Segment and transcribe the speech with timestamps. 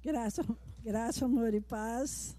[0.00, 0.44] Graça,
[0.80, 2.36] graça, amor e paz.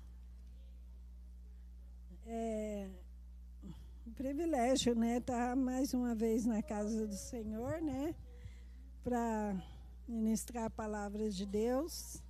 [2.25, 2.89] É
[4.07, 8.15] um privilégio, né, estar mais uma vez na casa do Senhor, né,
[9.03, 9.61] para
[10.07, 12.23] ministrar a palavra de Deus.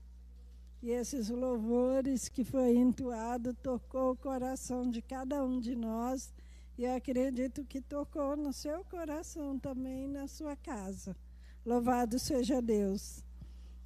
[0.82, 6.34] E esses louvores que foi entoado tocou o coração de cada um de nós.
[6.76, 11.16] E eu acredito que tocou no seu coração também, na sua casa.
[11.64, 13.24] Louvado seja Deus.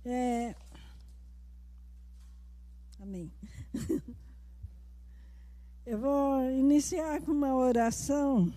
[0.06, 0.56] É,
[3.04, 3.30] Amém.
[5.86, 8.50] Eu vou iniciar com uma oração.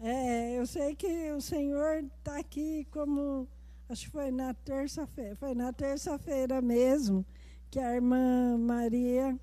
[0.00, 3.46] É, eu sei que o Senhor está aqui como,
[3.88, 7.24] acho que foi na terça-feira, foi na terça-feira mesmo,
[7.70, 9.38] que a irmã Maria,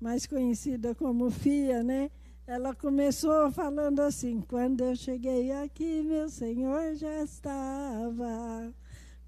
[0.00, 2.08] mais conhecida como Fia, né?
[2.46, 8.72] Ela começou falando assim: quando eu cheguei aqui, meu Senhor já estava.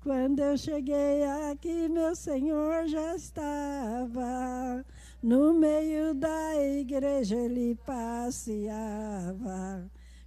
[0.09, 4.83] Quando eu cheguei aqui, meu Senhor já estava.
[5.23, 9.21] No meio da igreja ele passeava.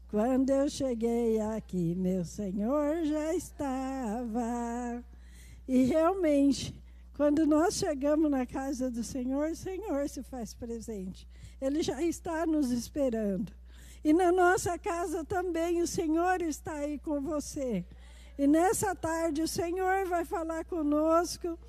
[0.08, 5.04] Quando eu cheguei aqui, meu Senhor já estava.
[5.68, 6.80] E realmente,
[7.18, 11.28] quando nós chegamos na casa do Senhor, o Senhor se faz presente.
[11.60, 13.52] Ele já está nos esperando.
[14.04, 17.84] E na nossa casa também o Senhor está aí com você.
[18.42, 21.60] E nessa tarde o Senhor vai falar conosco.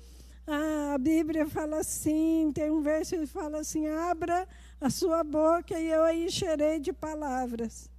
[0.47, 4.47] Ah, a Bíblia fala assim, tem um verso que fala assim: abra
[4.81, 7.91] a sua boca e eu a encherei de palavras.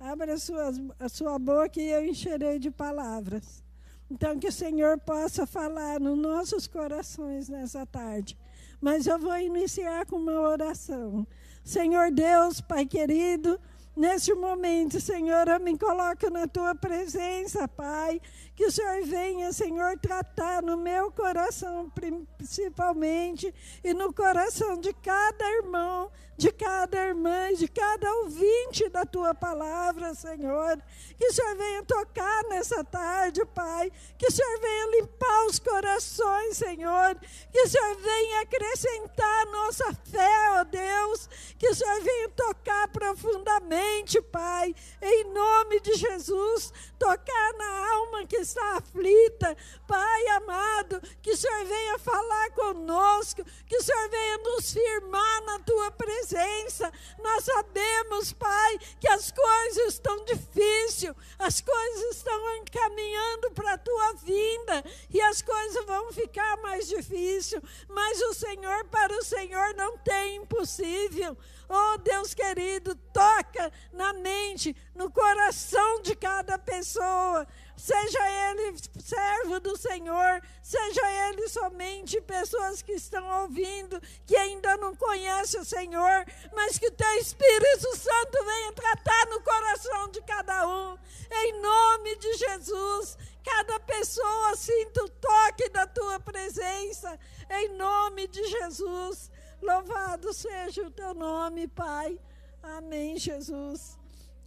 [0.00, 3.62] Abra a sua, a sua boca e eu encherei de palavras.
[4.10, 8.34] Então, que o Senhor possa falar nos nossos corações nessa tarde.
[8.80, 11.26] Mas eu vou iniciar com uma oração.
[11.64, 13.58] Senhor Deus, Pai querido,
[13.96, 18.20] neste momento, Senhor, eu me coloco na tua presença, Pai.
[18.54, 21.90] Que o Senhor venha, Senhor, tratar no meu coração,
[22.36, 23.52] principalmente,
[23.82, 30.14] e no coração de cada irmão, de cada irmã, de cada ouvinte da tua palavra,
[30.14, 30.80] Senhor.
[31.16, 33.90] Que o Senhor venha tocar nessa tarde, Pai.
[34.18, 37.16] Que o Senhor venha limpar os corações, Senhor.
[37.52, 41.28] Que o Senhor venha acrescentar nossa fé, ó Deus.
[41.58, 44.74] Que o Senhor venha tocar profundamente, Pai.
[45.00, 49.56] Em nome de Jesus, tocar na alma que está aflita.
[49.86, 53.44] Pai amado, que o Senhor venha falar conosco.
[53.66, 56.92] Que o Senhor venha nos firmar na tua presença.
[57.22, 64.12] Nós sabemos, Pai, que as coisas estão difíceis, as coisas estão encaminhando para a tua
[64.14, 67.62] vinda e as coisas vão ficar mais difíceis.
[67.88, 71.36] Mas o Senhor, para o Senhor, não tem impossível.
[71.68, 77.46] Oh Deus querido, toca na mente, no coração de cada pessoa.
[77.76, 78.18] Seja
[78.50, 85.60] ele servo do Senhor, seja ele somente pessoas que estão ouvindo, que ainda não conhecem
[85.60, 90.98] o Senhor, mas que o teu Espírito Santo venha tratar no coração de cada um.
[91.30, 97.18] Em nome de Jesus, cada pessoa sinta o toque da tua presença.
[97.50, 99.30] Em nome de Jesus.
[99.64, 102.20] Louvado seja o teu nome, Pai.
[102.62, 103.98] Amém, Jesus.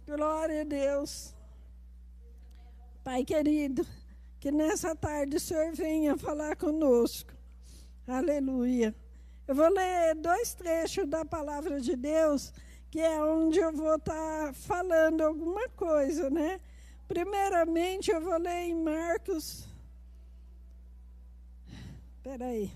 [0.06, 1.34] Glória a Deus.
[3.02, 3.84] Pai querido,
[4.38, 7.32] que nessa tarde o Senhor venha falar conosco.
[8.06, 8.94] Aleluia.
[9.48, 12.52] Eu vou ler dois trechos da palavra de Deus,
[12.88, 16.60] que é onde eu vou estar tá falando alguma coisa, né?
[17.08, 19.66] Primeiramente, eu vou ler em Marcos.
[22.18, 22.70] Espera aí.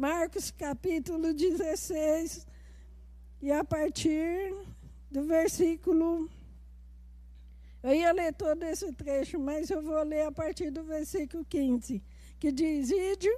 [0.00, 2.46] Marcos capítulo 16,
[3.42, 4.54] e a partir
[5.10, 6.26] do versículo.
[7.82, 12.02] Eu ia ler todo esse trecho, mas eu vou ler a partir do versículo 15,
[12.38, 13.28] que diz: Ide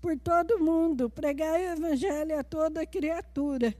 [0.00, 3.76] por todo mundo, pregai o evangelho a toda criatura.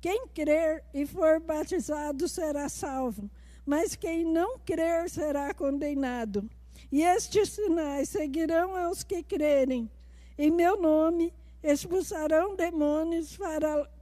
[0.00, 3.30] Quem crer e for batizado será salvo,
[3.66, 6.48] mas quem não crer será condenado.
[6.90, 9.90] E estes sinais seguirão aos que crerem
[10.36, 11.32] em meu nome
[11.62, 13.38] expulsarão demônios,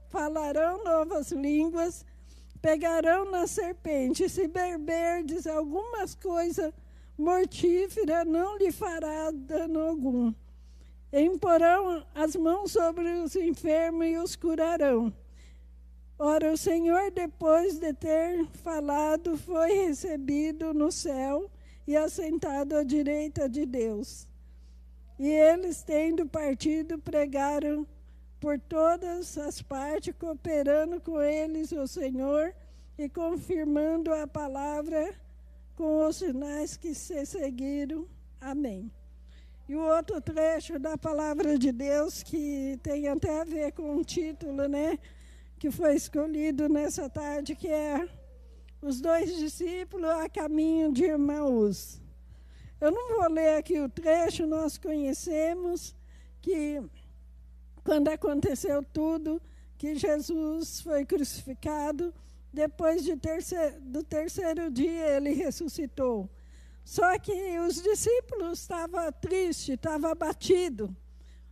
[0.09, 2.05] falarão novas línguas,
[2.61, 6.73] pegarão na serpente, se beberdes algumas coisas
[7.17, 10.33] mortíferas, não lhe fará dano algum.
[11.11, 15.13] Imporão as mãos sobre os enfermos e os curarão.
[16.17, 21.51] Ora, o Senhor, depois de ter falado, foi recebido no céu
[21.85, 24.27] e assentado à direita de Deus.
[25.23, 27.87] E eles, tendo partido, pregaram
[28.41, 32.53] por todas as partes, cooperando com eles o Senhor
[32.97, 35.15] e confirmando a palavra
[35.77, 38.05] com os sinais que se seguiram.
[38.41, 38.91] Amém.
[39.69, 44.03] E o outro trecho da palavra de Deus, que tem até a ver com o
[44.03, 44.99] título, né?
[45.57, 48.05] Que foi escolhido nessa tarde, que é
[48.81, 52.02] Os dois discípulos a caminho de Emaús.
[52.83, 55.95] Eu não vou ler aqui o trecho, nós conhecemos
[56.41, 56.83] que
[57.81, 59.41] quando aconteceu tudo,
[59.77, 62.13] que Jesus foi crucificado,
[62.51, 66.29] depois de terceiro, do terceiro dia ele ressuscitou.
[66.83, 70.89] Só que os discípulos estavam tristes, estavam abatidos.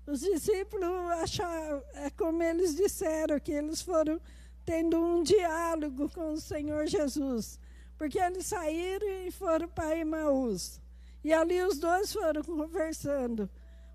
[0.05, 4.19] Os discípulos acharam, é como eles disseram, que eles foram
[4.65, 7.57] tendo um diálogo com o Senhor Jesus.
[7.97, 10.80] Porque eles saíram e foram para Emaús.
[11.23, 13.49] E ali os dois foram conversando,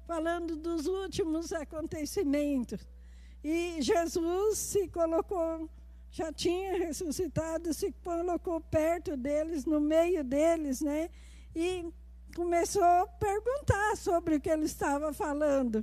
[0.06, 2.86] falando dos últimos acontecimentos.
[3.42, 5.68] E Jesus se colocou,
[6.10, 11.10] já tinha ressuscitado, se colocou perto deles, no meio deles, né?
[11.56, 11.90] e
[12.34, 15.82] começou a perguntar sobre o que ele estava falando.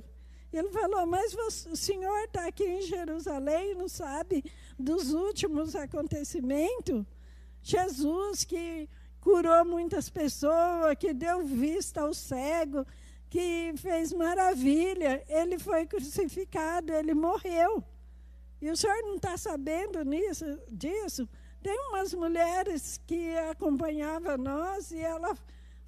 [0.52, 4.44] Ele falou: Mas você, o senhor está aqui em Jerusalém e não sabe
[4.78, 7.04] dos últimos acontecimentos?
[7.60, 8.88] Jesus, que
[9.24, 12.86] curou muitas pessoas, que deu vista ao cego,
[13.28, 17.82] que fez maravilha, ele foi crucificado, ele morreu.
[18.60, 21.28] E o senhor não está sabendo nisso, disso?
[21.62, 25.34] Tem umas mulheres que acompanhavam nós e ela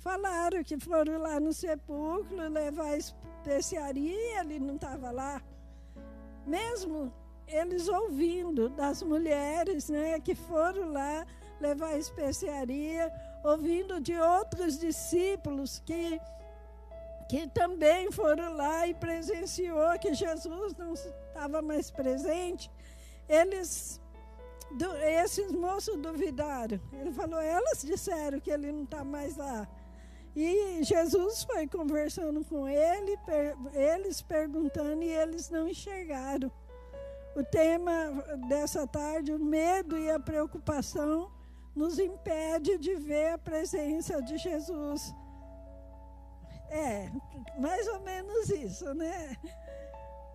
[0.06, 5.42] Falaram que foram lá no sepulcro levar especiaria, ele não estava lá.
[6.46, 7.12] Mesmo
[7.48, 11.26] eles ouvindo das mulheres né, que foram lá
[11.60, 13.12] levar especiaria,
[13.42, 16.20] ouvindo de outros discípulos que,
[17.28, 22.70] que também foram lá e presenciou que Jesus não estava mais presente,
[23.28, 24.00] eles
[25.22, 26.80] esses moços duvidaram.
[26.92, 29.66] Ele falou, elas disseram que ele não está mais lá.
[30.34, 36.52] E Jesus foi conversando com ele, per, eles perguntando e eles não enxergaram.
[37.34, 38.12] O tema
[38.48, 41.30] dessa tarde, o medo e a preocupação,
[41.76, 45.14] nos impede de ver a presença de Jesus.
[46.70, 47.10] É,
[47.58, 49.36] mais ou menos isso, né?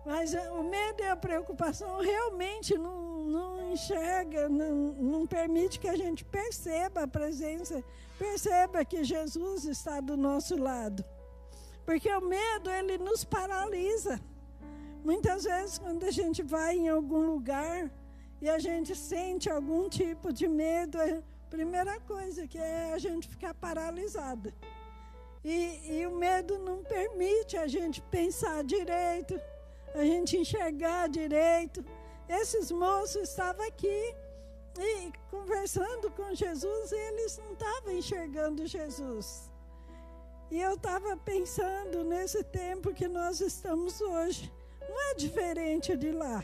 [0.06, 5.88] Mas eh, o medo e a preocupação realmente não, não enxerga, não, não permite que
[5.88, 7.84] a gente perceba a presença,
[8.18, 11.04] perceba que Jesus está do nosso lado.
[11.84, 14.20] Porque o medo, ele nos paralisa.
[15.04, 17.90] Muitas vezes, quando a gente vai em algum lugar
[18.40, 20.98] e a gente sente algum tipo de medo,
[21.52, 24.54] primeira coisa que é a gente ficar paralisada.
[25.44, 25.56] E,
[25.94, 29.38] e o medo não permite a gente pensar direito,
[29.94, 31.84] a gente enxergar direito.
[32.40, 34.02] Esses moços estavam aqui
[34.78, 39.50] e conversando com Jesus, eles não estavam enxergando Jesus.
[40.50, 44.50] E eu estava pensando nesse tempo que nós estamos hoje.
[44.88, 46.42] Não é diferente de lá.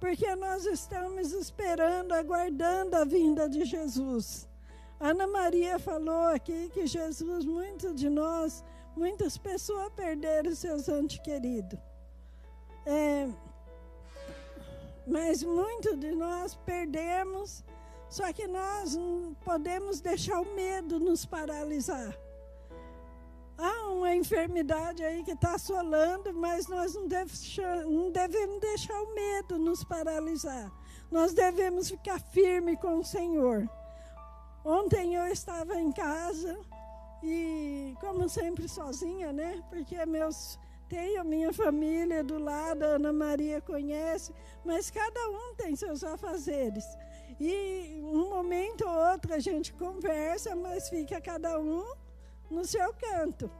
[0.00, 4.48] Porque nós estamos esperando, aguardando a vinda de Jesus.
[5.00, 8.64] Ana Maria falou aqui que Jesus, muitos de nós,
[8.96, 11.78] muitas pessoas perderam seus antes queridos.
[12.86, 13.28] É,
[15.06, 17.64] mas muitos de nós perdemos,
[18.08, 18.96] só que nós
[19.44, 22.16] podemos deixar o medo nos paralisar.
[23.56, 27.04] Há uma enfermidade aí que está assolando, mas nós não,
[27.90, 30.72] não devemos deixar o medo nos paralisar.
[31.10, 33.68] Nós devemos ficar firme com o Senhor.
[34.64, 36.58] Ontem eu estava em casa
[37.22, 39.62] e, como sempre, sozinha, né?
[39.70, 40.58] Porque meus
[40.88, 44.34] tenho minha família do lado, a Ana Maria conhece,
[44.64, 46.84] mas cada um tem seus afazeres.
[47.40, 51.84] E um momento ou outro a gente conversa, mas fica cada um
[52.54, 53.50] no seu canto.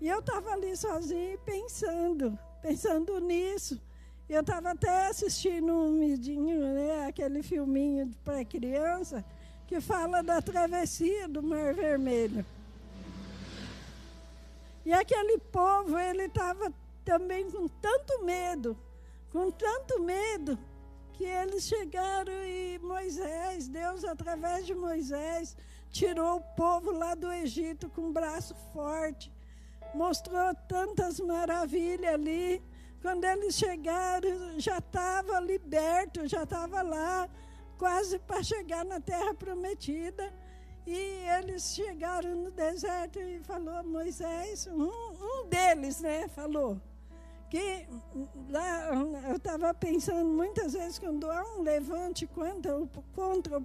[0.00, 3.80] E eu estava ali sozinha pensando, pensando nisso.
[4.28, 9.24] Eu estava até assistindo um midinho, né, aquele filminho para criança,
[9.66, 12.44] que fala da travessia do Mar Vermelho.
[14.84, 16.72] E aquele povo, ele estava
[17.04, 18.76] também com tanto medo,
[19.32, 20.58] com tanto medo,
[21.14, 25.56] que eles chegaram e Moisés, Deus, através de Moisés,
[25.90, 29.32] tirou o povo lá do Egito com um braço forte,
[29.94, 32.62] mostrou tantas maravilhas ali.
[33.00, 37.28] Quando eles chegaram, já estava liberto, já estava lá,
[37.78, 40.32] quase para chegar na terra prometida.
[40.86, 46.80] E eles chegaram no deserto e falou Moisés, um, um deles, né, falou
[47.50, 47.86] que
[48.50, 48.90] lá,
[49.28, 52.72] eu estava pensando muitas vezes quando há um levante contra,
[53.14, 53.62] contra o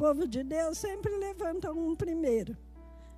[0.00, 2.56] povo, de Deus, sempre levantam um primeiro.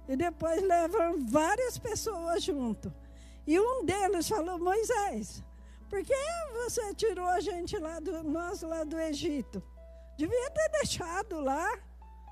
[0.08, 2.92] E depois levam várias pessoas junto.
[3.46, 5.44] E um deles falou, Moisés,
[5.88, 6.22] por que
[6.54, 9.62] você tirou a gente lá do, nós lá do Egito?
[10.18, 11.70] Devia ter deixado lá,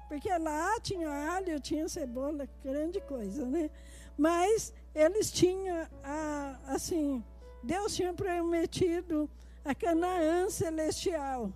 [0.09, 3.71] porque lá tinha alho, tinha cebola, grande coisa, né?
[4.19, 7.25] Mas eles tinham, a, assim,
[7.63, 9.31] Deus tinha prometido
[9.65, 11.53] a Canaã celestial.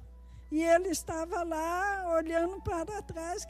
[0.55, 3.45] E ele estava lá olhando para trás,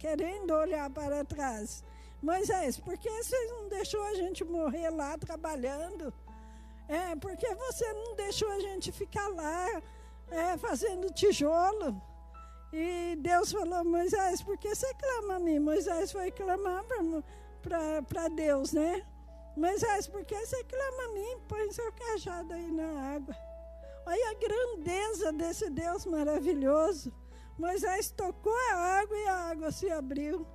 [0.00, 1.84] querendo olhar para trás.
[2.20, 6.12] Moisés, por que você não deixou a gente morrer lá trabalhando?
[6.88, 9.82] É, por que você não deixou a gente ficar lá
[10.32, 12.02] é, fazendo tijolo?
[12.72, 15.60] E Deus falou, Moisés, por que você clama a mim?
[15.60, 16.84] Moisés foi clamar
[18.08, 19.06] para Deus, né?
[19.56, 21.40] Moisés, por que você clama a mim?
[21.46, 23.51] Põe seu cajado aí na água.
[24.04, 27.12] Olha a grandeza desse Deus maravilhoso.
[27.56, 30.46] Moisés tocou a água e a água se abriu.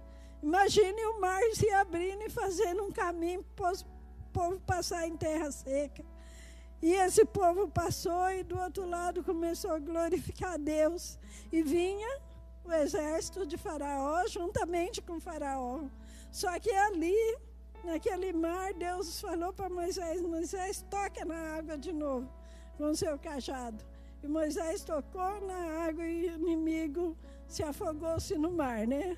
[0.43, 5.49] Imagine o mar se abrindo e fazendo um caminho para o povo passar em terra
[5.51, 6.03] seca.
[6.81, 11.17] E esse povo passou e do outro lado começou a glorificar a Deus.
[11.51, 12.19] E vinha
[12.65, 15.85] o exército de Faraó juntamente com Faraó.
[16.31, 17.37] Só que ali
[17.83, 22.27] Naquele mar, Deus falou para Moisés: Moisés, toca na água de novo
[22.77, 23.83] com seu cajado.
[24.23, 27.17] E Moisés tocou na água e o inimigo
[27.47, 29.17] se afogou-se no mar, né?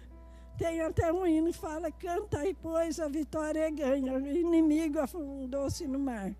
[0.57, 4.13] Tem até um hino que fala: canta e pois a vitória é ganha.
[4.13, 6.35] O inimigo afundou-se no mar.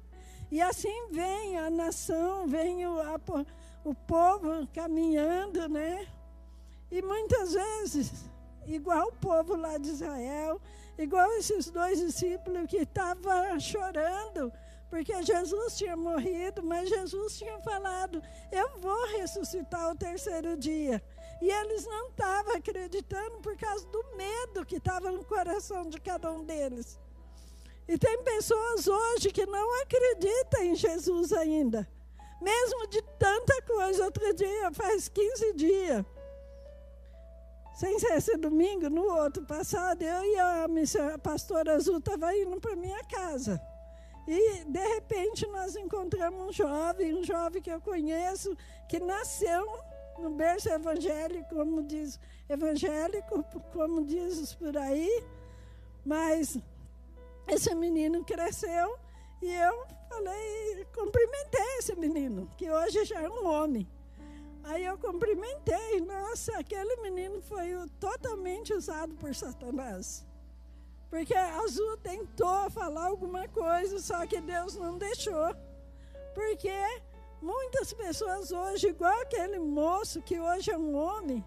[0.51, 3.19] E assim vem a nação, vem o, a,
[3.83, 6.07] o povo caminhando, né?
[6.91, 8.25] E muitas vezes,
[8.65, 10.59] igual o povo lá de Israel,
[10.99, 14.51] Igual esses dois discípulos que estavam chorando,
[14.89, 21.01] porque Jesus tinha morrido, mas Jesus tinha falado: Eu vou ressuscitar o terceiro dia.
[21.41, 26.31] E eles não estavam acreditando por causa do medo que estava no coração de cada
[26.31, 26.99] um deles.
[27.87, 31.87] E tem pessoas hoje que não acreditam em Jesus ainda,
[32.41, 34.05] mesmo de tanta coisa.
[34.05, 36.05] Outro dia, faz 15 dias,
[37.75, 42.59] sem ser esse domingo, no outro passado, eu e a, a pastora Azul estavam indo
[42.59, 43.61] para minha casa.
[44.27, 48.55] E, de repente, nós encontramos um jovem, um jovem que eu conheço,
[48.87, 49.65] que nasceu
[50.19, 55.23] no berço evangélico, como diz, evangélico, como diz por aí.
[56.05, 56.57] Mas
[57.47, 58.97] esse menino cresceu
[59.41, 63.87] e eu falei, cumprimentei esse menino, que hoje já é um homem.
[64.63, 66.01] Aí eu cumprimentei.
[66.01, 70.25] Nossa, aquele menino foi totalmente usado por Satanás.
[71.09, 75.55] Porque Azul tentou falar alguma coisa, só que Deus não deixou.
[76.35, 76.71] Porque
[77.41, 81.43] muitas pessoas hoje, igual aquele moço que hoje é um homem,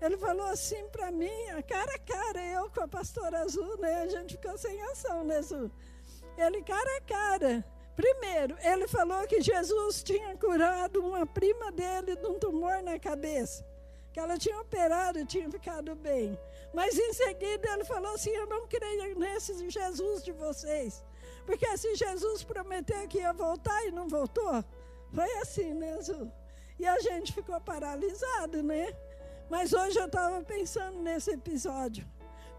[0.00, 4.02] ele falou assim para mim, a cara a cara, eu com a pastora Azul, né?
[4.02, 5.70] A gente ficou sem ação, né, Azul?
[6.36, 7.64] Ele cara a cara.
[7.94, 13.64] Primeiro, ele falou que Jesus tinha curado uma prima dele de um tumor na cabeça,
[14.14, 16.38] que ela tinha operado e tinha ficado bem.
[16.72, 21.04] Mas em seguida ele falou assim: Eu não creio nesse Jesus de vocês,
[21.44, 24.64] porque se Jesus prometeu que ia voltar e não voltou,
[25.12, 26.30] foi assim, né, Azul?
[26.78, 28.96] E a gente ficou paralisado, né?
[29.50, 32.06] Mas hoje eu estava pensando nesse episódio.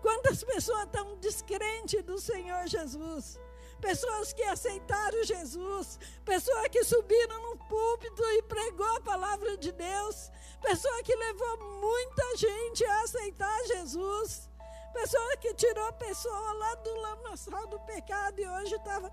[0.02, 3.40] Quantas pessoas estão descrentes do Senhor Jesus?
[3.86, 10.32] Pessoas que aceitaram Jesus, pessoas que subiram no púlpito e pregou a palavra de Deus,
[10.60, 14.50] pessoa que levou muita gente a aceitar Jesus,
[14.92, 19.12] pessoa que tirou a pessoa lá do lamaçal do pecado e hoje estava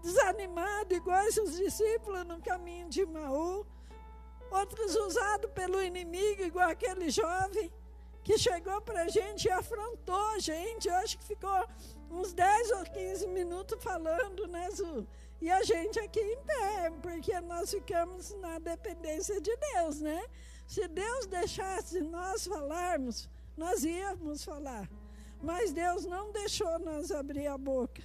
[0.00, 3.66] desanimado, igual esses discípulos no caminho de Maú,
[4.48, 7.72] outros usados pelo inimigo, igual aquele jovem
[8.22, 10.86] que chegou para a gente e afrontou a gente.
[10.86, 11.68] Eu acho que ficou
[12.14, 15.06] uns 10 ou 15 minutos falando, né, Zu?
[15.40, 20.24] E a gente aqui em pé, porque nós ficamos na dependência de Deus, né?
[20.66, 24.88] Se Deus deixasse nós falarmos, nós íamos falar.
[25.42, 28.02] Mas Deus não deixou nós abrir a boca,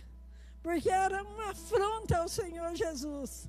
[0.61, 3.47] porque era uma afronta ao Senhor Jesus.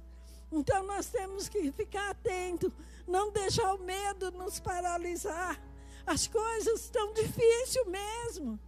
[0.53, 2.73] Então nós temos que ficar atentos,
[3.07, 5.61] não deixar o medo nos paralisar.
[6.07, 8.59] As coisas estão difíceis mesmo.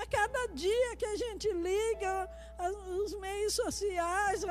[0.00, 2.28] A cada dia que a gente liga
[3.02, 4.42] os meios sociais,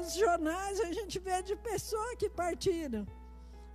[0.00, 3.06] os jornais, a gente vê de pessoas que partiram.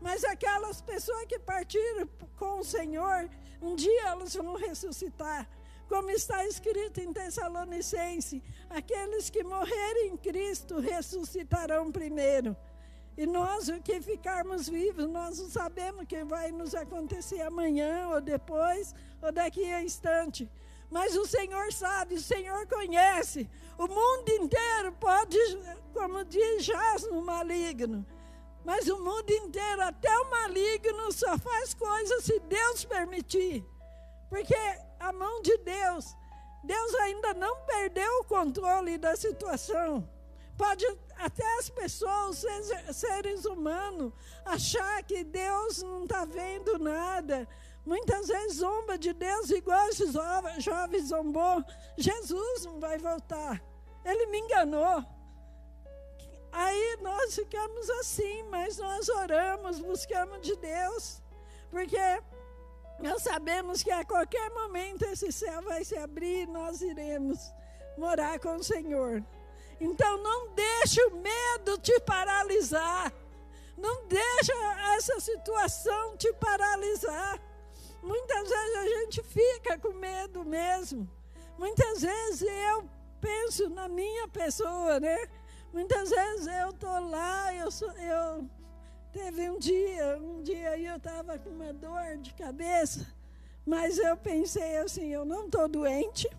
[0.02, 3.30] Mas aquelas pessoas que partiram com o Senhor,
[3.62, 5.48] um dia elas vão ressuscitar.
[5.88, 12.56] como está escrito em Tessalonicense: aqueles que morrerem em Cristo ressuscitarão primeiro.
[13.16, 18.10] E nós, o que ficarmos vivos, nós não sabemos o que vai nos acontecer amanhã,
[18.10, 20.50] ou depois, ou daqui a instante.
[20.90, 23.50] Mas o Senhor sabe, o Senhor conhece.
[23.78, 25.38] O mundo inteiro pode,
[25.94, 28.06] como diz, jaz no maligno.
[28.64, 33.66] Mas o mundo inteiro, até o maligno, só faz coisas se Deus permitir.
[34.30, 34.56] Porque
[35.00, 36.16] a mão de Deus,
[36.64, 40.08] Deus ainda não perdeu o controle da situação.
[40.58, 40.86] Pode
[41.18, 42.44] até as pessoas,
[42.94, 44.14] seres humanos,
[44.46, 47.48] achar que Deus não está vendo nada.
[47.86, 49.90] Muitas vezes zomba de Deus, igual
[50.60, 51.64] jovem zombou.
[51.98, 53.62] Jesus não vai voltar.
[54.06, 55.04] Ele me enganou.
[56.52, 61.22] Aí nós ficamos assim, mas nós oramos, buscamos de Deus,
[61.72, 61.98] porque
[63.00, 67.40] nós sabemos que a qualquer momento esse céu vai se abrir e nós iremos
[67.98, 69.24] morar com o Senhor.
[69.84, 73.12] Então não deixe o medo te paralisar.
[73.78, 74.54] Não deixa
[74.96, 77.38] essa situação te paralisar.
[78.02, 81.10] Muitas vezes a gente fica com medo mesmo.
[81.58, 85.18] Muitas vezes eu penso na minha pessoa, né?
[85.74, 88.50] Muitas vezes eu estou lá, eu, sou, eu
[89.12, 93.06] teve um dia, um dia aí eu estava com uma dor de cabeça,
[93.66, 96.30] mas eu pensei assim, eu não estou doente,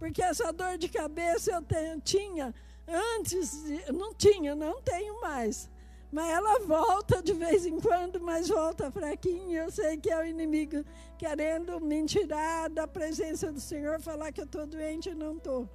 [0.00, 2.54] porque essa dor de cabeça eu tenho, tinha
[2.88, 5.70] antes, não tinha, não tenho mais.
[6.10, 9.62] Mas ela volta de vez em quando, mas volta fraquinha.
[9.62, 10.84] Eu sei que é o inimigo
[11.16, 15.68] querendo me tirar da presença do Senhor, falar que eu estou doente e não estou.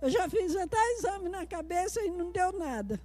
[0.00, 2.98] Eu já fiz até exame na cabeça e não deu nada.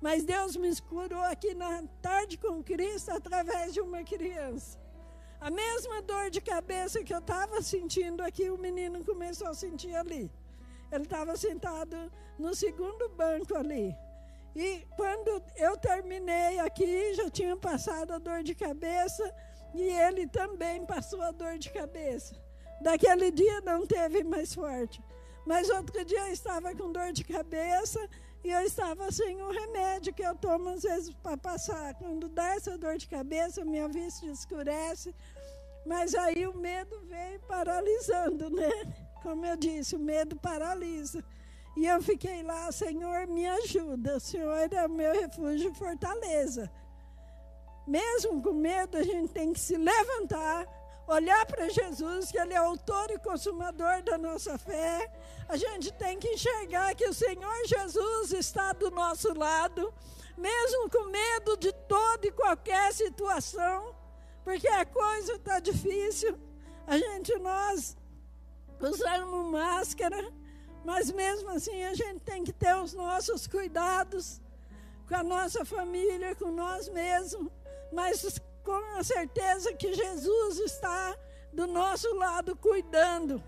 [0.00, 4.78] Mas Deus me curou aqui na tarde com Cristo através de uma criança.
[5.40, 9.94] A mesma dor de cabeça que eu estava sentindo aqui, o menino começou a sentir
[9.94, 10.30] ali.
[10.90, 13.94] Ele estava sentado no segundo banco ali.
[14.54, 19.34] E quando eu terminei aqui, já tinha passado a dor de cabeça
[19.74, 22.34] e ele também passou a dor de cabeça.
[22.80, 25.02] Daquele dia não teve mais forte.
[25.44, 27.98] Mas outro dia eu estava com dor de cabeça
[28.44, 31.94] e eu estava sem o remédio que eu tomo às vezes para passar.
[31.94, 35.14] Quando dá essa dor de cabeça, minha vista escurece.
[35.84, 38.70] Mas aí o medo veio paralisando, né?
[39.24, 41.24] Como eu disse, o medo paralisa.
[41.76, 44.18] E eu fiquei lá, Senhor, me ajuda.
[44.18, 46.70] O Senhor é o meu refúgio e fortaleza.
[47.86, 50.68] Mesmo com medo, a gente tem que se levantar
[51.06, 55.10] olhar para Jesus, que Ele é autor e consumador da nossa fé,
[55.48, 59.92] a gente tem que enxergar que o Senhor Jesus está do nosso lado,
[60.36, 63.94] mesmo com medo de toda e qualquer situação,
[64.42, 66.38] porque a coisa está difícil.
[66.86, 67.96] A gente, nós,
[68.80, 70.32] usamos máscara,
[70.84, 74.40] mas mesmo assim a gente tem que ter os nossos cuidados
[75.08, 77.50] com a nossa família, com nós mesmos,
[77.92, 81.16] mas com a certeza que Jesus está
[81.52, 83.42] do nosso lado cuidando,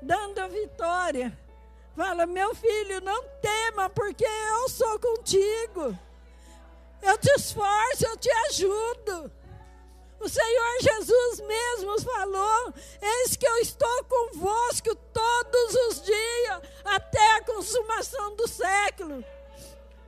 [0.00, 1.36] dando a vitória.
[1.96, 5.96] Fala, meu filho, não tema, porque eu sou contigo.
[7.02, 9.30] Eu te esforço, eu te ajudo.
[10.22, 17.44] O Senhor Jesus mesmo falou: Eis que eu estou convosco todos os dias, até a
[17.44, 19.24] consumação do século.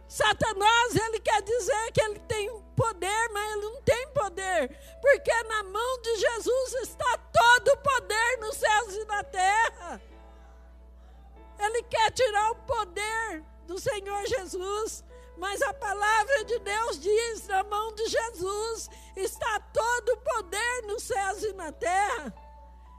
[0.09, 5.64] Satanás, ele quer dizer que ele tem poder, mas ele não tem poder, porque na
[5.64, 10.00] mão de Jesus está todo o poder nos céus e na terra.
[11.59, 15.03] Ele quer tirar o poder do Senhor Jesus,
[15.37, 21.03] mas a palavra de Deus diz: na mão de Jesus está todo o poder nos
[21.03, 22.33] céus e na terra.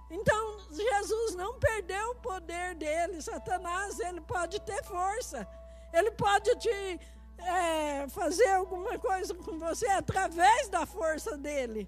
[0.09, 3.21] Então, Jesus não perdeu o poder dele.
[3.21, 5.47] Satanás, ele pode ter força
[5.95, 6.99] ele pode te
[7.37, 11.87] é, fazer alguma coisa com você através da força dele,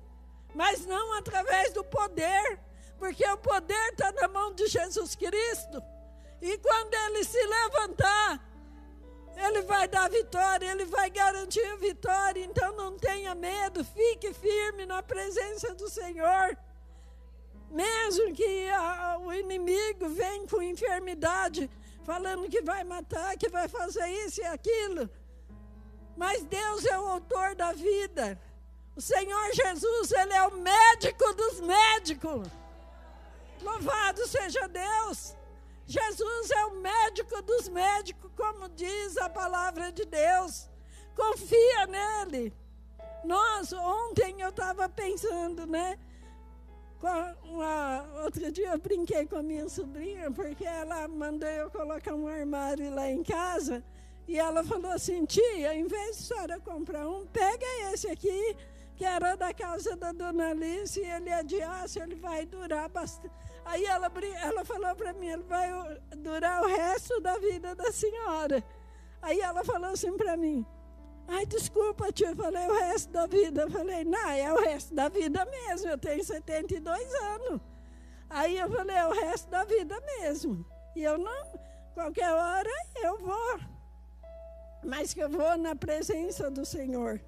[0.55, 2.59] mas não através do poder,
[2.97, 5.83] porque o poder está na mão de Jesus Cristo.
[6.41, 8.46] E quando ele se levantar,
[9.37, 12.43] ele vai dar vitória, ele vai garantir a vitória.
[12.43, 16.57] Então não tenha medo, fique firme na presença do Senhor.
[17.69, 21.69] Mesmo que a, o inimigo venha com enfermidade,
[22.03, 25.09] falando que vai matar, que vai fazer isso e aquilo.
[26.15, 28.39] Mas Deus é o autor da vida.
[28.95, 32.47] O Senhor Jesus, Ele é o médico dos médicos.
[33.61, 35.35] Louvado seja Deus.
[35.87, 40.69] Jesus é o médico dos médicos, como diz a palavra de Deus.
[41.15, 42.53] Confia nele.
[43.23, 45.97] Nós, ontem eu estava pensando, né?
[47.45, 52.27] Uma, outro dia eu brinquei com a minha sobrinha, porque ela mandou eu colocar um
[52.27, 53.81] armário lá em casa.
[54.27, 58.57] E ela falou assim: tia, em vez de senhora comprar um, pega esse aqui,
[58.97, 62.89] que era da casa da dona Alice, e ele é de aço, ele vai durar
[62.89, 63.33] bastante.
[63.67, 65.69] Aí ela, ela falou para mim: ele vai
[66.17, 68.63] durar o resto da vida da senhora.
[69.21, 70.65] Aí ela falou assim para mim:
[71.27, 73.63] Ai, desculpa, tia, eu falei o resto da vida.
[73.63, 75.89] Eu falei, não, é o resto da vida mesmo.
[75.89, 77.61] Eu tenho 72 anos.
[78.29, 80.65] Aí eu falei, é o resto da vida mesmo.
[80.95, 81.59] E eu não,
[81.93, 82.71] qualquer hora
[83.03, 83.59] eu vou.
[84.85, 87.19] Mas que eu vou na presença do Senhor.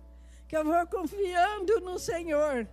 [0.47, 2.65] Que eu vou confiando no Senhor.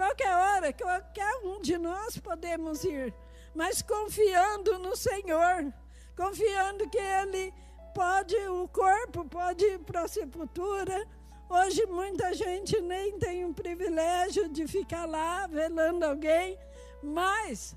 [0.00, 3.12] Qualquer hora, qualquer um de nós podemos ir.
[3.54, 5.70] Mas confiando no Senhor.
[6.16, 7.52] Confiando que Ele
[7.94, 11.06] pode, o corpo pode ir para a sepultura.
[11.50, 16.58] Hoje muita gente nem tem o privilégio de ficar lá velando alguém,
[17.02, 17.76] mas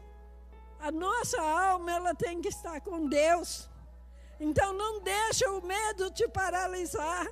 [0.79, 3.69] a nossa alma ela tem que estar com Deus.
[4.39, 7.27] Então não deixa o medo te paralisar.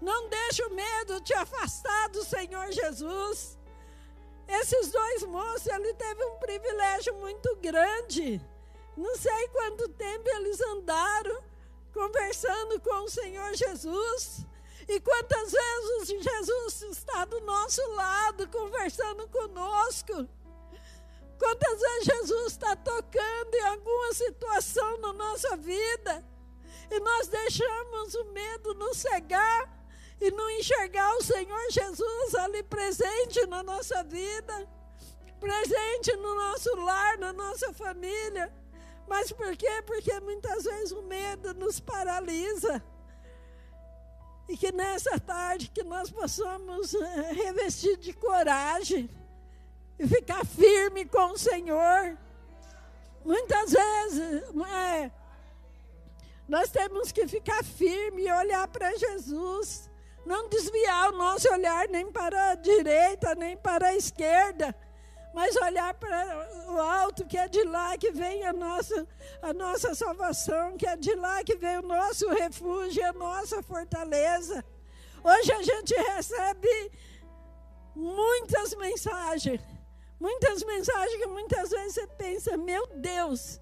[0.00, 3.59] Não deixa o medo te afastar do Senhor Jesus.
[4.50, 8.40] Esses dois moços, ele teve um privilégio muito grande.
[8.96, 11.42] Não sei quanto tempo eles andaram,
[11.92, 14.44] conversando com o Senhor Jesus.
[14.88, 20.28] E quantas vezes Jesus está do nosso lado, conversando conosco.
[21.38, 26.24] Quantas vezes Jesus está tocando em alguma situação na nossa vida
[26.90, 29.79] e nós deixamos o medo nos cegar
[30.20, 34.68] e não enxergar o Senhor Jesus ali presente na nossa vida,
[35.40, 38.52] presente no nosso lar, na nossa família.
[39.08, 39.82] Mas por quê?
[39.86, 42.82] Porque muitas vezes o medo nos paralisa.
[44.48, 49.08] E que nessa tarde que nós possamos eh, revestir de coragem
[49.98, 52.16] e ficar firme com o Senhor.
[53.24, 55.10] Muitas vezes, é,
[56.48, 59.89] nós temos que ficar firme e olhar para Jesus.
[60.30, 64.72] Não desviar o nosso olhar nem para a direita, nem para a esquerda
[65.32, 69.06] mas olhar para o alto, que é de lá que vem a nossa,
[69.40, 74.64] a nossa salvação, que é de lá que vem o nosso refúgio, a nossa fortaleza.
[75.22, 76.92] Hoje a gente recebe
[77.94, 79.60] muitas mensagens,
[80.18, 83.60] muitas mensagens que muitas vezes você pensa, meu Deus,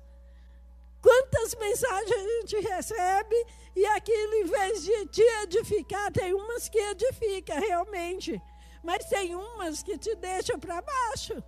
[1.02, 6.78] quantas mensagens a gente recebe e aquilo, em vez de te edificar, tem umas que
[6.78, 8.40] edifica realmente,
[8.82, 11.42] mas tem umas que te deixam para baixo.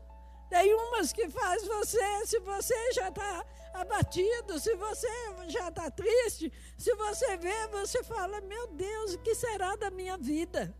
[0.48, 5.08] Tem umas que faz você, se você já está abatido, se você
[5.46, 10.18] já está triste, se você vê, você fala, meu Deus, o que será da minha
[10.18, 10.74] vida?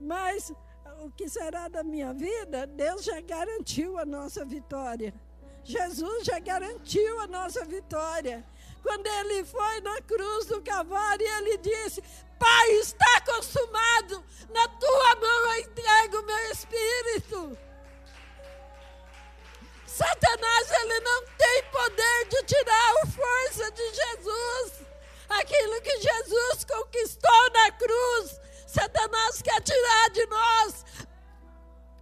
[0.00, 0.52] Mas
[1.00, 5.14] o que será da minha vida, Deus já garantiu a nossa vitória.
[5.64, 8.44] Jesus já garantiu a nossa vitória.
[8.82, 12.02] Quando ele foi na cruz do Calvário, ele disse:
[12.38, 17.58] Pai, está consumado, na tua mão eu entrego o meu espírito.
[19.86, 24.86] Satanás ele não tem poder de tirar a força de Jesus.
[25.28, 30.84] Aquilo que Jesus conquistou na cruz, Satanás quer tirar de nós.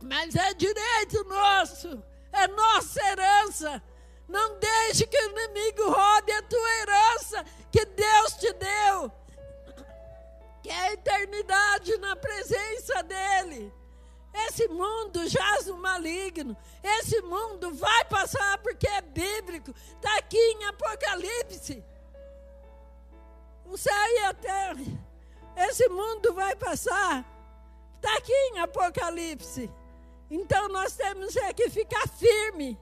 [0.02, 3.82] Mas é direito nosso, é nossa herança.
[4.28, 9.12] Não deixe que o inimigo roube a tua herança que Deus te deu.
[10.62, 13.72] Que é a eternidade na presença dEle.
[14.32, 16.56] Esse mundo jaz no maligno.
[16.82, 19.74] Esse mundo vai passar porque é bíblico.
[19.96, 21.84] Está aqui em Apocalipse.
[23.66, 24.84] O céu e a terra.
[25.56, 27.24] Esse mundo vai passar.
[27.96, 29.70] Está aqui em Apocalipse.
[30.30, 32.78] Então nós temos é que ficar firme,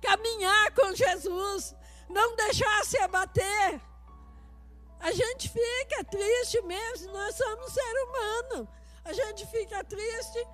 [0.00, 1.74] caminhar com Jesus,
[2.08, 3.80] não deixar se abater.
[5.00, 8.68] A gente fica triste mesmo, nós somos ser humano.
[9.04, 10.46] A gente fica triste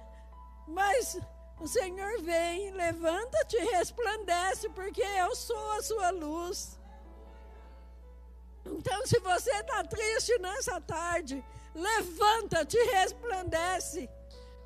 [0.69, 1.19] mas
[1.61, 6.79] o Senhor vem, levanta-te e resplandece, porque eu sou a sua luz.
[8.67, 11.43] Então, se você está triste nessa tarde,
[11.75, 14.09] levanta-te e resplandece,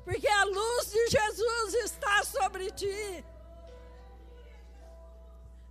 [0.03, 3.25] porque a luz de Jesus está sobre ti.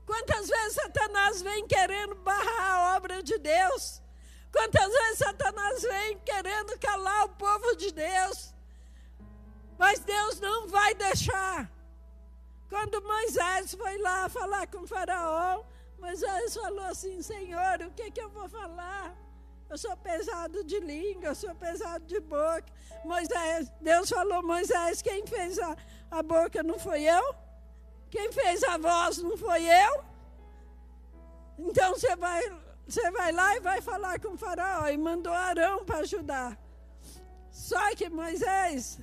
[0.06, 4.02] Quantas vezes Satanás vem querendo barrar a obra de Deus?
[4.50, 8.52] Quantas vezes Satanás vem querendo calar o povo de Deus?
[9.78, 11.70] Mas Deus não vai deixar.
[12.68, 15.62] Quando Moisés foi lá falar com faraó,
[15.98, 19.14] Moisés falou assim: Senhor, o que, que eu vou falar?
[19.72, 22.66] Eu sou pesado de língua, eu sou pesado de boca.
[23.06, 25.74] Moisés, Deus falou, Moisés, quem fez a,
[26.10, 27.34] a boca não foi eu?
[28.10, 30.04] Quem fez a voz não foi eu?
[31.58, 32.42] Então você vai,
[32.86, 34.88] você vai lá e vai falar com o faraó.
[34.88, 36.58] E mandou Arão para ajudar.
[37.50, 39.00] Só que Moisés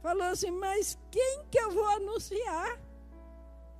[0.00, 2.78] falou assim: Mas quem que eu vou anunciar?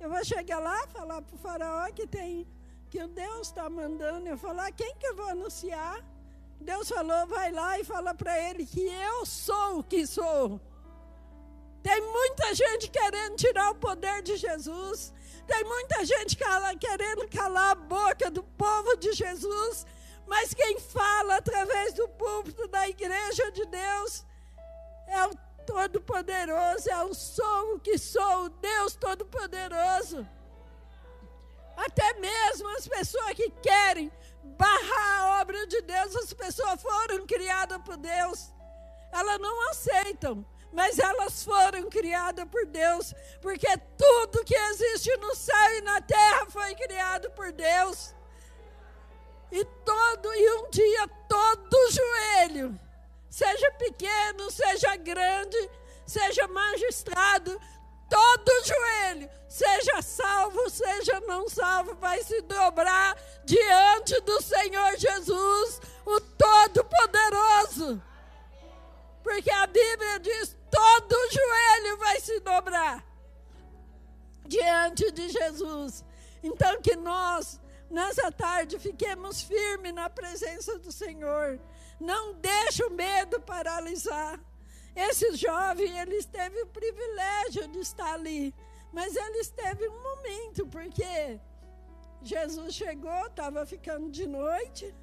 [0.01, 2.45] Eu vou chegar lá falar para o faraó que tem
[2.89, 4.27] que o Deus está mandando.
[4.27, 6.03] Eu falar: Quem que eu vou anunciar?
[6.59, 10.59] Deus falou: Vai lá e fala para ele que eu sou o que sou.
[11.83, 15.13] Tem muita gente querendo tirar o poder de Jesus.
[15.45, 19.85] Tem muita gente cala, querendo calar a boca do povo de Jesus.
[20.25, 24.25] Mas quem fala através do púlpito da igreja de Deus
[25.07, 30.27] é o Todo-Poderoso, é o sou o que sou, o Deus Todo-Poderoso.
[31.77, 34.11] Até mesmo as pessoas que querem
[34.57, 38.51] barrar a obra de Deus, as pessoas foram criadas por Deus.
[39.11, 43.65] Elas não aceitam mas elas foram criadas por Deus, porque
[43.97, 48.13] tudo que existe no céu e na terra foi criado por Deus.
[49.49, 52.77] E todo e um dia todo joelho,
[53.29, 55.69] seja pequeno, seja grande,
[56.05, 57.57] seja magistrado,
[58.09, 63.15] todo joelho, seja salvo, seja não salvo, vai se dobrar
[63.45, 68.01] diante do Senhor Jesus, o Todo-Poderoso.
[69.23, 73.03] Porque a Bíblia diz: todo joelho vai se dobrar
[74.45, 76.03] diante de Jesus.
[76.43, 81.59] Então, que nós, nessa tarde, fiquemos firmes na presença do Senhor.
[81.99, 84.39] Não deixe o medo paralisar.
[84.95, 88.53] Esse jovem, ele teve o privilégio de estar ali.
[88.93, 91.39] Mas ele teve um momento, porque
[92.21, 94.95] Jesus chegou, estava ficando de noite.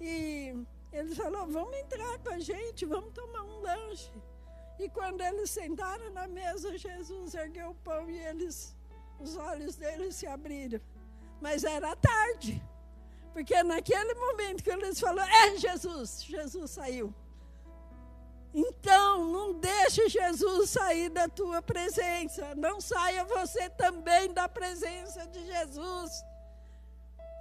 [0.00, 0.54] E
[0.92, 4.10] ele falou: Vamos entrar com a gente, vamos tomar um lanche.
[4.78, 8.74] E quando eles sentaram na mesa, Jesus ergueu o pão e eles,
[9.20, 10.80] os olhos deles se abriram.
[11.40, 12.62] Mas era tarde.
[13.32, 17.14] Porque naquele momento que eles falaram, é Jesus, Jesus saiu.
[18.54, 22.54] Então, não deixe Jesus sair da tua presença.
[22.54, 26.24] Não saia você também da presença de Jesus.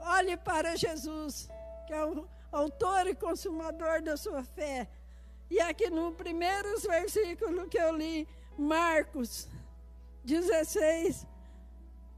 [0.02, 1.50] Olhe para Jesus,
[1.86, 4.88] que é o autor e consumador da sua fé.
[5.50, 9.48] E aqui no primeiro versículo que eu li, Marcos
[10.26, 11.26] 16,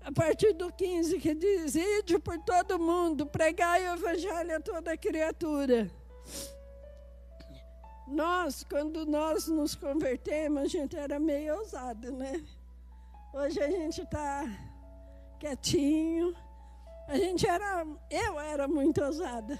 [0.02, 4.98] a partir do 15, que diz: Ide por todo mundo, pregai o evangelho a toda
[4.98, 5.92] criatura.
[8.10, 12.44] Nós, quando nós nos convertemos, a gente era meio ousado, né?
[13.32, 14.46] Hoje a gente está
[15.40, 16.36] quietinho.
[17.08, 19.60] A gente era, eu era muito ousada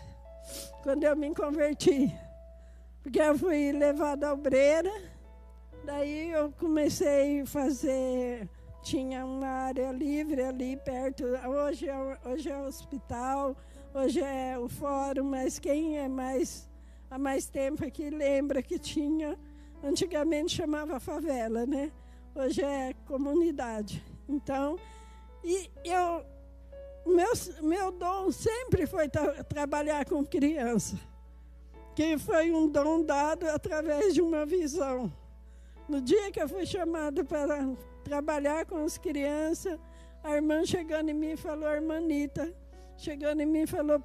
[0.82, 2.12] quando eu me converti.
[3.04, 4.92] Porque eu fui levada à obreira,
[5.86, 8.50] daí eu comecei a fazer.
[8.82, 11.24] Tinha uma área livre ali perto.
[11.24, 13.56] Hoje é, hoje é o hospital,
[13.94, 16.69] hoje é o fórum, mas quem é mais
[17.10, 19.38] há mais tempo aqui lembra que tinha,
[19.84, 21.92] antigamente chamava favela, né?
[22.36, 24.04] Hoje é comunidade.
[24.28, 24.78] Então,
[25.44, 26.26] e eu
[27.06, 30.98] meu, meu dom sempre foi tra trabalhar com criança,
[31.96, 35.12] que foi um dom dado através de uma visão.
[35.88, 37.68] No dia que eu fui chamada para
[38.04, 39.80] trabalhar com as crianças,
[40.24, 42.54] a irmã chegando em mim falou, irmã Nita,
[43.00, 44.02] chegando em mim falou,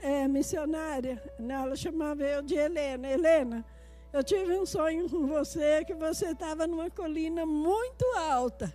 [0.00, 3.64] é, missionária, ela chamava eu de Helena, Helena,
[4.10, 8.74] eu tive um sonho com você que você estava numa colina muito alta,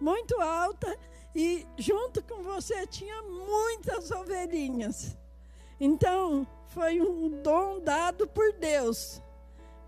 [0.00, 0.96] muito alta,
[1.34, 5.16] e junto com você tinha muitas ovelhinhas.
[5.80, 9.20] Então, foi um dom dado por Deus.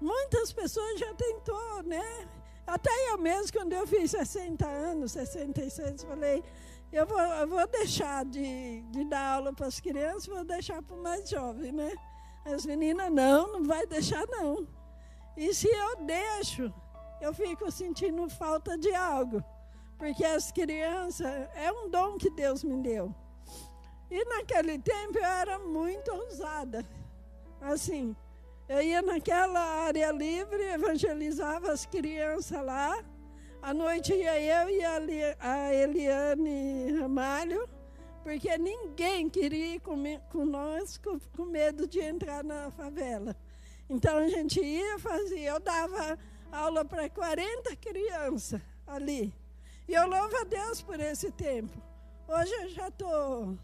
[0.01, 2.29] Muitas pessoas já tentou, né?
[2.67, 6.43] Até eu mesmo, quando eu fiz 60 anos, 66, falei,
[6.93, 10.95] eu vou, eu vou deixar de, de dar aula para as crianças, vou deixar para
[10.95, 11.93] o mais jovem, né?
[12.45, 14.67] As meninas, não, não vai deixar não.
[15.37, 16.73] E se eu deixo,
[17.21, 19.43] eu fico sentindo falta de algo.
[19.97, 23.15] Porque as crianças é um dom que Deus me deu.
[24.11, 26.85] E naquele tempo eu era muito ousada.
[27.61, 28.15] Assim,
[28.69, 33.03] eu ia naquela área livre, evangelizava as crianças lá.
[33.63, 34.85] À noite ia eu e
[35.39, 37.69] a Eliane Ramalho,
[38.25, 39.83] porque ninguém queria ir
[40.31, 43.37] conosco com medo de entrar na favela.
[43.89, 46.19] Então a gente ia fazer, eu dava
[46.51, 49.33] aula para 40 crianças ali.
[49.89, 51.81] E eu louvo a Deus por esse tempo.
[52.27, 53.57] Hoje eu já estou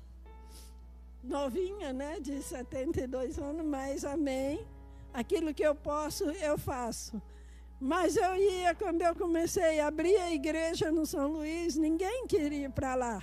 [1.24, 4.64] novinha, né, de 72 anos, mas amém.
[5.12, 7.20] Aquilo que eu posso, eu faço.
[7.80, 12.66] Mas eu ia, quando eu comecei a abrir a igreja no São Luís, ninguém queria
[12.66, 13.22] ir para lá.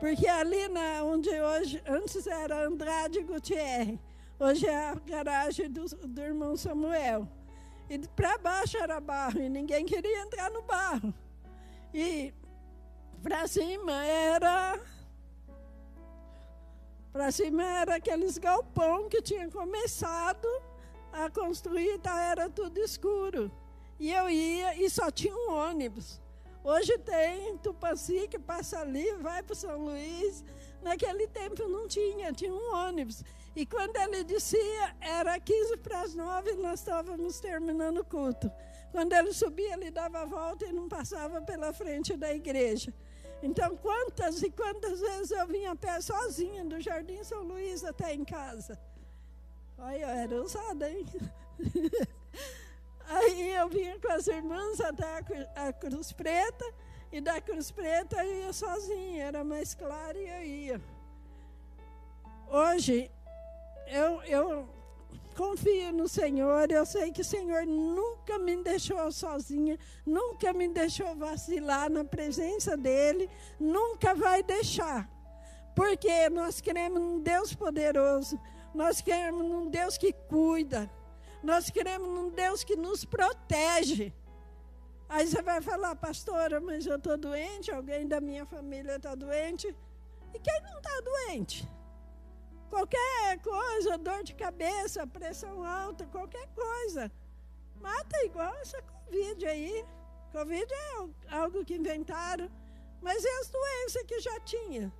[0.00, 3.98] Porque ali na, onde hoje, antes era Andrade Gutierrez,
[4.40, 7.28] hoje é a garagem do, do irmão Samuel.
[7.88, 11.12] E para baixo era barro, e ninguém queria entrar no barro.
[11.92, 12.32] E
[13.22, 14.80] para cima era.
[17.12, 20.48] Para cima era aqueles galpão que tinha começado
[21.12, 23.52] a construir, tá, era tudo escuro.
[23.98, 26.20] E eu ia e só tinha um ônibus.
[26.64, 30.44] Hoje tem Tupanci que passa ali, vai para São Luís.
[30.80, 33.24] Naquele tempo não tinha, tinha um ônibus.
[33.54, 38.50] E quando ele descia, era 15 para as 9 e nós estávamos terminando o culto.
[38.92, 42.92] Quando ele subia, ele dava a volta e não passava pela frente da igreja.
[43.42, 48.14] Então, quantas e quantas vezes eu vinha a pé sozinha do Jardim São Luís até
[48.14, 48.78] em casa.
[49.76, 51.04] Olha, eu era ousada, hein?
[53.08, 55.22] Aí eu vinha com as irmãs até
[55.54, 56.64] a Cruz Preta,
[57.10, 60.80] e da Cruz Preta eu ia sozinha, era mais claro e eu ia.
[62.48, 63.10] Hoje,
[63.86, 64.68] eu, eu
[65.36, 71.14] confio no Senhor, eu sei que o Senhor nunca me deixou sozinha, nunca me deixou
[71.14, 75.08] vacilar na presença dEle, nunca vai deixar.
[75.74, 78.38] Porque nós queremos um Deus poderoso,
[78.74, 80.90] nós queremos um Deus que cuida,
[81.42, 84.12] nós queremos um Deus que nos protege.
[85.08, 89.74] Aí você vai falar, pastora, mas eu estou doente, alguém da minha família está doente.
[90.32, 91.68] E quem não está doente?
[92.70, 97.12] Qualquer coisa, dor de cabeça, pressão alta, qualquer coisa.
[97.78, 99.84] Mata igual essa Covid aí.
[100.32, 102.50] Covid é algo que inventaram,
[103.02, 104.90] mas é as doenças que já tinha.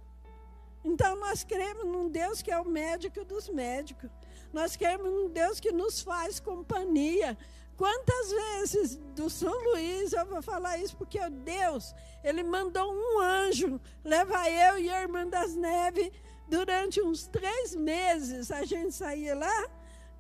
[0.85, 4.11] Então nós cremos num Deus que é o médico dos médicos.
[4.52, 7.36] Nós queremos um Deus que nos faz companhia.
[7.76, 13.20] Quantas vezes do São Luís eu vou falar isso porque o Deus, ele mandou um
[13.20, 16.12] anjo levar eu e a irmã das Neves
[16.48, 18.50] durante uns três meses.
[18.50, 19.68] A gente saía lá,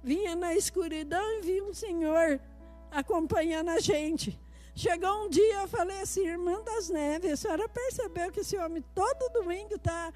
[0.02, 2.40] vinha na escuridão e via um Senhor
[2.90, 4.38] acompanhando a gente.
[4.74, 8.82] Chegou um dia, eu falei assim, irmã das Neves, a senhora percebeu que esse homem
[8.94, 10.10] todo domingo está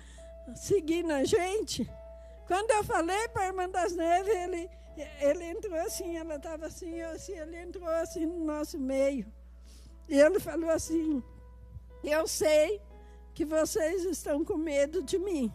[0.54, 1.88] seguindo a gente?
[2.46, 4.70] Quando eu falei para a irmã das Neves, ele,
[5.20, 9.26] ele entrou assim, ela estava assim, assim, ele entrou assim no nosso meio.
[10.08, 11.22] E ele falou assim:
[12.04, 12.80] Eu sei
[13.34, 15.52] que vocês estão com medo de mim.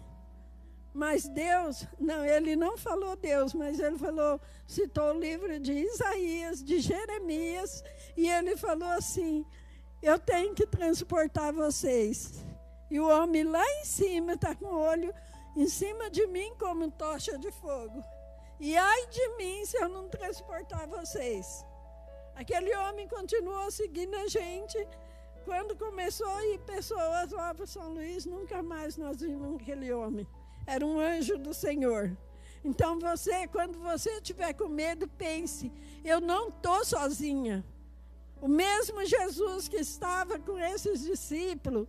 [0.93, 6.61] Mas Deus, não, ele não falou Deus, mas ele falou, citou o livro de Isaías,
[6.61, 7.81] de Jeremias,
[8.17, 9.45] e ele falou assim:
[10.03, 12.43] Eu tenho que transportar vocês.
[12.89, 15.13] E o homem lá em cima está com o olho
[15.55, 18.03] em cima de mim como tocha de fogo.
[18.59, 21.65] E ai de mim se eu não transportar vocês.
[22.35, 24.77] Aquele homem continuou seguindo a gente.
[25.43, 30.27] Quando começou a ir pessoas lá para São Luís, nunca mais nós vimos aquele homem.
[30.65, 32.15] Era um anjo do Senhor.
[32.63, 35.71] Então você, quando você tiver com medo, pense:
[36.05, 37.65] eu não estou sozinha.
[38.39, 41.87] O mesmo Jesus que estava com esses discípulos,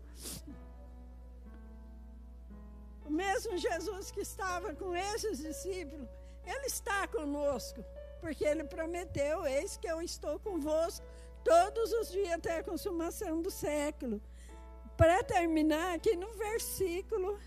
[3.12, 6.08] mesmo Jesus que estava com esses discípulos,
[6.46, 7.84] ele está conosco,
[8.20, 11.04] porque ele prometeu: Eis que eu estou convosco
[11.44, 14.20] todos os dias até a consumação do século.
[14.96, 17.38] Para terminar, aqui no versículo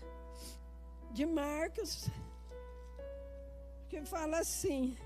[1.10, 2.08] de Marcos,
[3.88, 4.96] que fala assim: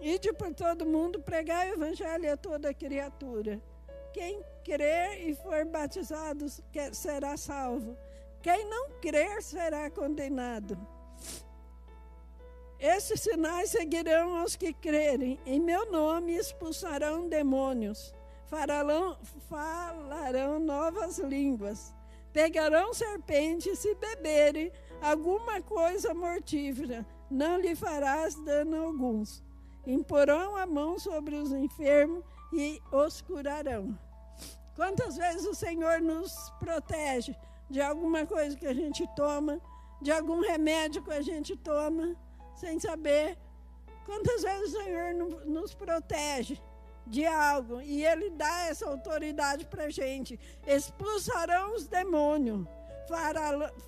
[0.00, 3.60] Ide por todo mundo, pregar o evangelho a toda criatura.
[4.12, 6.46] Quem crer e for batizado
[6.92, 7.96] será salvo
[8.44, 10.76] quem não crer será condenado.
[12.78, 15.40] Esses sinais seguirão aos que crerem.
[15.46, 18.14] Em meu nome expulsarão demônios.
[18.44, 19.16] Faralão,
[19.48, 21.94] falarão novas línguas.
[22.34, 27.06] Pegarão serpentes e beberem alguma coisa mortífera.
[27.30, 29.42] Não lhe farás dano alguns.
[29.86, 33.98] Imporão a mão sobre os enfermos e os curarão.
[34.76, 37.34] Quantas vezes o Senhor nos protege?
[37.68, 39.60] De alguma coisa que a gente toma,
[40.00, 42.16] de algum remédio que a gente toma,
[42.54, 43.38] sem saber.
[44.04, 45.14] Quantas vezes o Senhor
[45.46, 46.60] nos protege
[47.06, 50.38] de algo e Ele dá essa autoridade para a gente?
[50.66, 52.66] Expulsarão os demônios,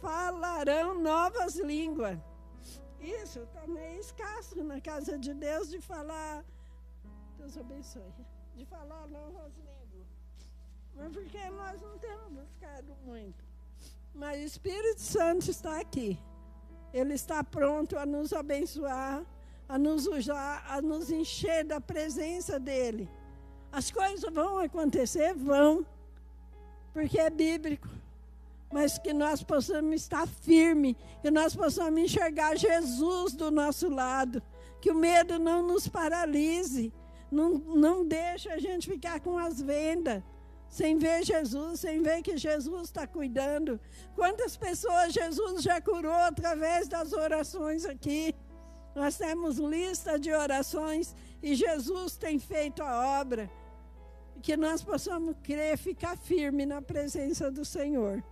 [0.00, 2.18] falarão novas línguas.
[2.98, 6.44] Isso está meio escasso na casa de Deus de falar.
[7.38, 8.12] Deus abençoe.
[8.56, 10.08] De falar novas línguas.
[10.94, 13.45] Mas porque nós não temos buscado muito.
[14.16, 16.18] Mas o Espírito Santo está aqui.
[16.92, 19.22] Ele está pronto a nos abençoar,
[19.68, 23.10] a nos usar, a nos encher da presença dele.
[23.70, 25.34] As coisas vão acontecer?
[25.34, 25.84] Vão,
[26.94, 27.88] porque é bíblico.
[28.72, 34.42] Mas que nós possamos estar firme, que nós possamos enxergar Jesus do nosso lado,
[34.80, 36.90] que o medo não nos paralise,
[37.30, 40.22] não, não deixe a gente ficar com as vendas
[40.76, 43.80] sem ver Jesus, sem ver que Jesus está cuidando.
[44.14, 48.34] Quantas pessoas Jesus já curou através das orações aqui?
[48.94, 53.50] Nós temos lista de orações e Jesus tem feito a obra.
[54.42, 58.22] Que nós possamos crer, ficar firme na presença do Senhor.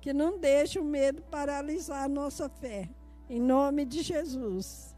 [0.00, 2.90] Que não deixe o medo paralisar a nossa fé.
[3.30, 4.96] Em nome de Jesus.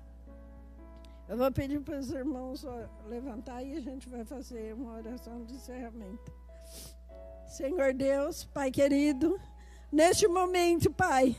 [1.28, 2.64] Eu vou pedir para os irmãos
[3.06, 6.43] levantar e a gente vai fazer uma oração de encerramento.
[7.54, 9.40] Senhor Deus, Pai querido,
[9.92, 11.36] neste momento, Pai,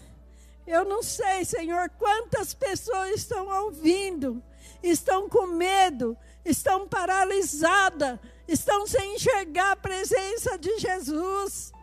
[0.65, 4.41] eu não sei, Senhor, quantas pessoas estão ouvindo,
[4.81, 11.73] estão com medo, estão paralisadas, estão sem enxergar a presença de Jesus.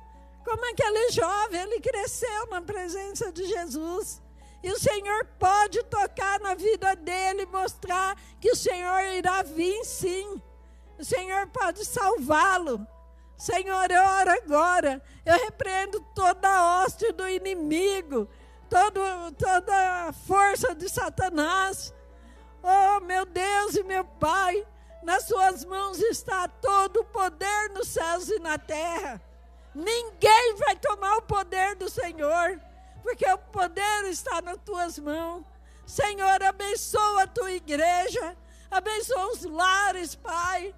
[0.42, 4.22] Como aquele jovem, ele cresceu na presença de Jesus.
[4.62, 10.40] E o Senhor pode tocar na vida dele, mostrar que o Senhor irá vir sim.
[10.98, 12.86] O Senhor pode salvá-lo.
[13.42, 15.02] Senhor, eu oro agora.
[15.26, 18.28] Eu repreendo toda a hoste do inimigo,
[18.70, 19.00] todo,
[19.36, 21.92] toda a força de Satanás.
[22.62, 24.64] Oh, meu Deus e meu Pai,
[25.02, 29.20] nas suas mãos está todo o poder nos céus e na terra.
[29.74, 32.60] Ninguém vai tomar o poder do Senhor,
[33.02, 35.44] porque o poder está nas tuas mãos.
[35.84, 38.36] Senhor, abençoa a tua igreja,
[38.70, 40.72] abençoa os lares, Pai.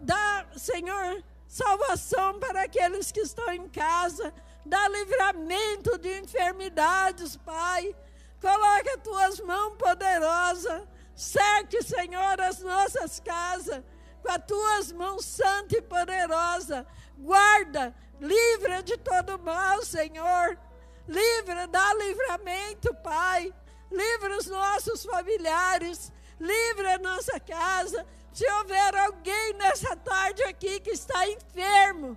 [0.00, 4.32] Dá, Senhor, salvação para aqueles que estão em casa,
[4.64, 7.96] dá livramento de enfermidades, Pai.
[8.40, 10.86] Coloca as tuas mãos poderosas,
[11.16, 13.82] cerque, Senhor, as nossas casas
[14.22, 16.86] com as tuas mãos santa e poderosa.
[17.16, 20.58] Guarda, livra de todo mal, Senhor.
[21.06, 23.52] Livra, dá livramento, Pai.
[23.90, 28.06] Livra os nossos familiares, livra a nossa casa,
[28.38, 32.16] se houver alguém nessa tarde aqui que está enfermo,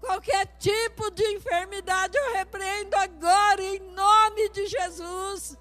[0.00, 5.58] qualquer tipo de enfermidade, eu repreendo agora em nome de Jesus.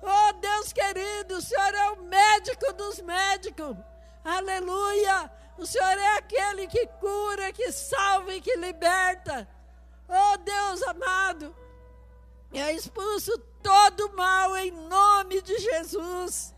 [0.00, 3.76] Oh Deus querido, o Senhor é o médico dos médicos.
[4.24, 5.28] Aleluia!
[5.58, 9.48] O Senhor é aquele que cura, que salva e que liberta.
[10.08, 11.52] Oh Deus amado,
[12.52, 16.54] eu expulso todo mal em nome de Jesus.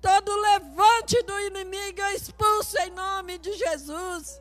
[0.00, 4.40] Todo levante do inimigo é expulso em nome de Jesus.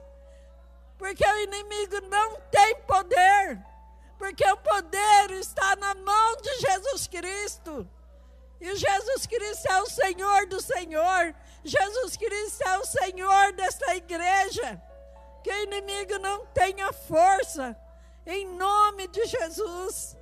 [0.98, 3.60] Porque o inimigo não tem poder.
[4.18, 7.88] Porque o poder está na mão de Jesus Cristo.
[8.62, 11.36] E Jesus Cristo é o Senhor do Senhor.
[11.64, 14.82] Jesus Cristo é o Senhor desta igreja.
[15.44, 17.78] Que o inimigo não tenha força.
[18.26, 20.18] Em nome de Jesus.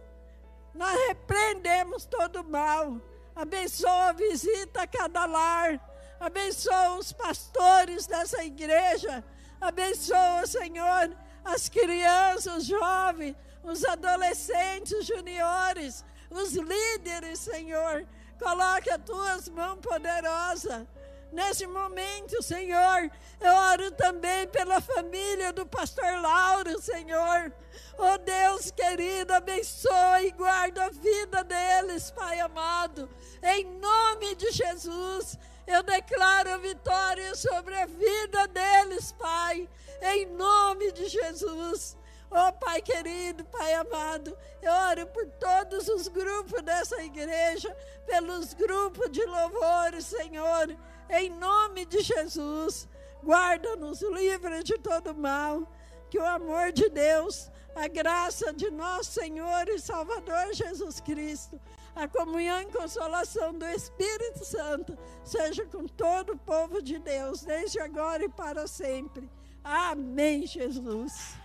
[0.74, 3.02] Nós repreendemos todo mal
[3.38, 5.80] abençoa, visita cada lar,
[6.20, 9.24] abençoa os pastores dessa igreja,
[9.62, 11.16] abençoa, Senhor,
[11.46, 18.06] as crianças, os jovens, os adolescentes, os juniores, os líderes, Senhor.
[18.40, 20.86] Coloque as tuas mãos poderosas
[21.32, 23.12] Nesse momento, Senhor,
[23.42, 27.54] eu oro também pela família do pastor Lauro, Senhor.
[27.98, 33.10] Oh Deus querido, abençoa e guarda a vida deles, Pai amado.
[33.44, 39.70] Em nome de Jesus, eu declaro vitória sobre a vida deles, Pai.
[40.02, 41.98] Em nome de Jesus.
[42.32, 47.76] Oh Pai querido, Pai amado, eu oro por todos os grupos dessa igreja,
[48.06, 50.76] pelos grupos de louvores, Senhor
[51.10, 52.88] em nome de Jesus.
[53.24, 55.68] Guarda-nos, livra de todo mal.
[56.10, 61.60] Que o amor de Deus, a graça de nosso Senhor e Salvador Jesus Cristo,
[61.96, 67.80] a comunhão e consolação do Espírito Santo seja com todo o povo de Deus, desde
[67.80, 69.30] agora e para sempre.
[69.64, 71.36] Amém, Jesus.